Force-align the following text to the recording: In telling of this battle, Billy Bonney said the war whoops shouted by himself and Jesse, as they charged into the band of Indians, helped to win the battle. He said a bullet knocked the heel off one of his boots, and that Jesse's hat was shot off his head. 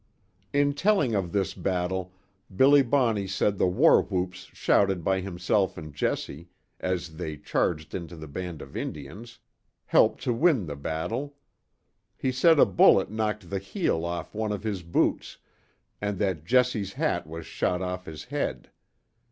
In 0.51 0.73
telling 0.73 1.13
of 1.13 1.31
this 1.31 1.53
battle, 1.53 2.11
Billy 2.55 2.81
Bonney 2.81 3.27
said 3.27 3.59
the 3.59 3.67
war 3.67 4.01
whoops 4.01 4.49
shouted 4.51 5.03
by 5.03 5.19
himself 5.19 5.77
and 5.77 5.93
Jesse, 5.93 6.49
as 6.79 7.17
they 7.17 7.37
charged 7.37 7.93
into 7.93 8.15
the 8.15 8.27
band 8.27 8.63
of 8.63 8.75
Indians, 8.75 9.37
helped 9.85 10.23
to 10.23 10.33
win 10.33 10.65
the 10.65 10.75
battle. 10.75 11.35
He 12.17 12.31
said 12.31 12.57
a 12.57 12.65
bullet 12.65 13.11
knocked 13.11 13.51
the 13.51 13.59
heel 13.59 14.03
off 14.03 14.33
one 14.33 14.51
of 14.51 14.63
his 14.63 14.81
boots, 14.81 15.37
and 16.01 16.17
that 16.17 16.45
Jesse's 16.45 16.93
hat 16.93 17.27
was 17.27 17.45
shot 17.45 17.83
off 17.83 18.05
his 18.07 18.23
head. 18.23 18.71